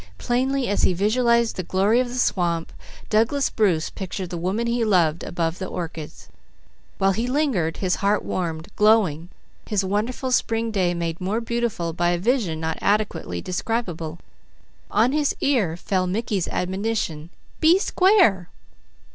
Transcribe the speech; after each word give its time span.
Plainly 0.17 0.67
as 0.67 0.81
he 0.81 0.93
visualized 0.95 1.57
the 1.57 1.61
glory 1.61 1.99
of 1.99 2.07
the 2.09 2.15
swamp, 2.15 2.73
Douglas 3.11 3.51
Bruce 3.51 3.91
pictured 3.91 4.31
the 4.31 4.35
woman 4.37 4.65
he 4.65 4.83
loved 4.83 5.23
above 5.23 5.59
the 5.59 5.67
orchids. 5.67 6.27
While 6.97 7.11
he 7.11 7.27
lingered, 7.27 7.77
his 7.77 7.97
heart 7.97 8.25
warmed, 8.25 8.69
glowing, 8.75 9.29
his 9.67 9.85
wonderful 9.85 10.31
spring 10.31 10.71
day 10.71 10.95
made 10.95 11.21
more 11.21 11.39
wonderful 11.39 11.93
by 11.93 12.09
a 12.09 12.17
vision 12.17 12.59
not 12.59 12.79
adequately 12.81 13.41
describable, 13.43 14.17
on 14.89 15.11
his 15.11 15.35
ear 15.39 15.77
fell 15.77 16.07
Mickey's 16.07 16.47
admonition: 16.47 17.29
"Be 17.59 17.77
square!" 17.77 18.49